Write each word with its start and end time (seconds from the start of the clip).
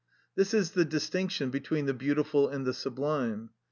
This 0.33 0.55
is 0.55 0.71
the 0.71 0.83
distinction 0.83 1.51
between 1.51 1.85
the 1.85 1.93
beautiful 1.93 2.49
and 2.49 2.65
the 2.65 2.73
sublime. 2.73 3.51